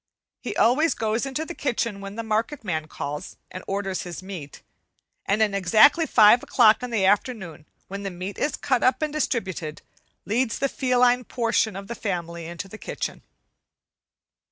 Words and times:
He 0.41 0.55
always 0.55 0.95
goes 0.95 1.27
into 1.27 1.45
the 1.45 1.53
kitchen 1.53 2.01
when 2.01 2.15
the 2.15 2.23
market 2.23 2.63
man 2.63 2.87
calls, 2.87 3.37
and 3.51 3.63
orders 3.67 4.01
his 4.01 4.23
meat; 4.23 4.63
and 5.27 5.43
at 5.43 5.53
exactly 5.53 6.07
five 6.07 6.41
o'clock 6.41 6.81
in 6.81 6.89
the 6.89 7.05
afternoon, 7.05 7.67
when 7.87 8.01
the 8.01 8.09
meat 8.09 8.39
is 8.39 8.55
cut 8.55 8.81
up 8.81 9.03
and 9.03 9.13
distributed, 9.13 9.83
leads 10.25 10.57
the 10.57 10.69
feline 10.69 11.23
portion 11.23 11.75
of 11.75 11.87
the 11.87 11.93
family 11.93 12.47
into 12.47 12.67
the 12.67 12.79
kitchen. 12.79 13.21